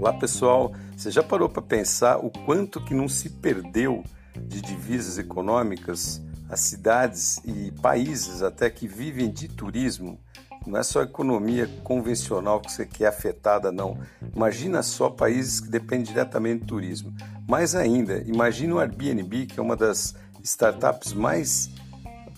Olá 0.00 0.12
pessoal, 0.12 0.72
você 0.96 1.10
já 1.10 1.24
parou 1.24 1.48
para 1.48 1.60
pensar 1.60 2.18
o 2.18 2.30
quanto 2.30 2.80
que 2.80 2.94
não 2.94 3.08
se 3.08 3.28
perdeu 3.28 4.04
de 4.40 4.60
divisas 4.60 5.18
econômicas 5.18 6.22
as 6.48 6.60
cidades 6.60 7.40
e 7.44 7.72
países 7.82 8.40
até 8.40 8.70
que 8.70 8.86
vivem 8.86 9.28
de 9.28 9.48
turismo? 9.48 10.16
Não 10.64 10.78
é 10.78 10.84
só 10.84 11.00
a 11.00 11.02
economia 11.02 11.66
convencional 11.82 12.60
que 12.60 12.70
você 12.70 12.86
quer 12.86 13.08
afetada, 13.08 13.72
não. 13.72 13.98
Imagina 14.36 14.84
só 14.84 15.10
países 15.10 15.58
que 15.58 15.68
dependem 15.68 16.06
diretamente 16.06 16.60
do 16.60 16.66
turismo. 16.66 17.12
Mais 17.48 17.74
ainda, 17.74 18.22
imagina 18.24 18.76
o 18.76 18.78
Airbnb, 18.78 19.46
que 19.46 19.58
é 19.58 19.62
uma 19.62 19.74
das 19.74 20.14
startups 20.44 21.12
mais 21.12 21.70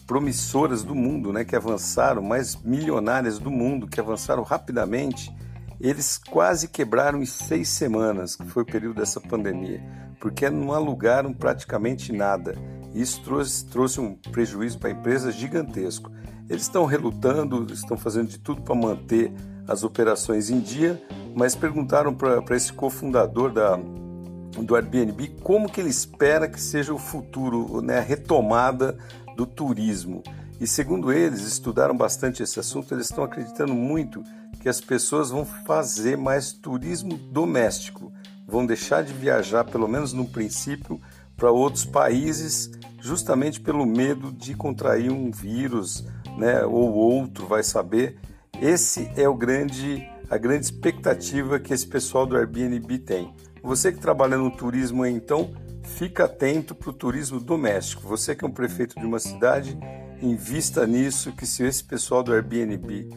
promissoras 0.07 0.83
do 0.83 0.95
mundo, 0.95 1.31
né, 1.31 1.45
que 1.45 1.55
avançaram, 1.55 2.23
mais 2.23 2.57
milionárias 2.57 3.39
do 3.39 3.51
mundo, 3.51 3.87
que 3.87 4.01
avançaram 4.01 4.43
rapidamente 4.43 5.31
eles 5.81 6.19
quase 6.19 6.69
quebraram 6.69 7.23
em 7.23 7.27
seis 7.27 7.69
semanas, 7.69 8.37
que 8.37 8.47
foi 8.47 8.63
o 8.63 8.67
período 8.67 8.97
dessa 8.97 9.21
pandemia, 9.21 9.83
porque 10.21 10.51
não 10.51 10.73
alugaram 10.73 11.33
praticamente 11.33 12.13
nada. 12.13 12.55
Isso 12.95 13.23
trouxe, 13.23 13.65
trouxe 13.65 14.01
um 14.01 14.15
prejuízo 14.15 14.79
para 14.79 14.91
a 14.91 14.93
empresa 14.93 15.33
gigantesco. 15.33 16.11
Eles 16.49 16.63
estão 16.63 16.85
relutando, 16.85 17.73
estão 17.73 17.97
fazendo 17.97 18.29
de 18.29 18.39
tudo 18.39 18.61
para 18.61 18.75
manter 18.75 19.33
as 19.67 19.83
operações 19.85 20.51
em 20.51 20.61
dia, 20.61 21.01
mas 21.35 21.55
perguntaram 21.55 22.13
para 22.13 22.57
esse 22.57 22.73
cofundador 22.73 23.53
da, 23.53 23.77
do 23.77 24.75
Airbnb 24.75 25.37
como 25.43 25.71
que 25.71 25.81
ele 25.81 25.91
espera 25.91 26.49
que 26.49 26.61
seja 26.61 26.93
o 26.93 26.99
futuro, 26.99 27.81
né, 27.81 27.99
a 27.99 28.03
retomada 28.03 28.99
do 29.37 29.47
turismo. 29.47 30.23
E 30.61 30.67
segundo 30.67 31.11
eles, 31.11 31.41
estudaram 31.41 31.97
bastante 31.97 32.43
esse 32.43 32.61
assunto, 32.61 32.93
eles 32.93 33.07
estão 33.07 33.25
acreditando 33.25 33.73
muito 33.73 34.23
que 34.61 34.69
as 34.69 34.81
pessoas 34.81 35.31
vão 35.31 35.45
fazer 35.45 36.17
mais 36.17 36.53
turismo 36.53 37.17
doméstico, 37.17 38.13
vão 38.47 38.67
deixar 38.67 39.03
de 39.03 39.13
viajar, 39.13 39.65
pelo 39.65 39.89
menos 39.89 40.13
no 40.13 40.29
princípio, 40.29 41.01
para 41.35 41.51
outros 41.51 41.87
países, 41.87 42.71
justamente 43.01 43.59
pelo 43.59 43.87
medo 43.87 44.31
de 44.31 44.55
contrair 44.55 45.11
um 45.11 45.31
vírus, 45.31 46.05
né, 46.37 46.63
ou 46.65 46.93
outro, 46.93 47.47
vai 47.47 47.63
saber. 47.63 48.19
Esse 48.61 49.11
é 49.17 49.27
o 49.27 49.35
grande 49.35 50.07
a 50.29 50.39
grande 50.39 50.65
expectativa 50.65 51.59
que 51.59 51.75
esse 51.75 51.85
pessoal 51.85 52.25
do 52.25 52.37
Airbnb 52.37 52.99
tem. 52.99 53.35
Você 53.65 53.91
que 53.91 53.99
trabalha 53.99 54.37
no 54.37 54.49
turismo, 54.49 55.05
então, 55.05 55.51
fica 55.83 56.27
atento 56.27 56.73
para 56.73 56.91
o 56.91 56.93
turismo 56.93 57.41
doméstico. 57.41 58.07
Você 58.07 58.37
que 58.37 58.45
é 58.45 58.49
um 58.49 58.53
prefeito 58.53 58.95
de 58.95 59.05
uma 59.05 59.19
cidade, 59.19 59.77
invista 60.23 60.87
nisso, 60.87 61.33
que 61.33 61.45
se 61.45 61.65
esse 61.65 61.83
pessoal 61.83 62.23
do 62.23 62.33
Airbnb 62.33 63.09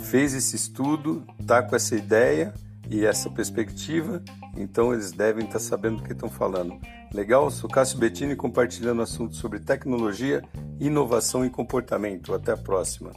fez 0.00 0.34
esse 0.34 0.56
estudo, 0.56 1.24
está 1.38 1.62
com 1.62 1.76
essa 1.76 1.94
ideia 1.94 2.52
e 2.88 3.04
essa 3.04 3.30
perspectiva, 3.30 4.22
então 4.56 4.92
eles 4.92 5.12
devem 5.12 5.44
estar 5.44 5.58
tá 5.58 5.64
sabendo 5.64 5.98
do 5.98 6.02
que 6.02 6.12
estão 6.12 6.28
falando. 6.28 6.80
Legal? 7.14 7.50
Sou 7.50 7.70
Cássio 7.70 7.98
Bettini 7.98 8.34
compartilhando 8.34 9.02
assuntos 9.02 9.38
sobre 9.38 9.60
tecnologia, 9.60 10.42
inovação 10.78 11.44
e 11.44 11.50
comportamento. 11.50 12.34
Até 12.34 12.52
a 12.52 12.56
próxima. 12.56 13.12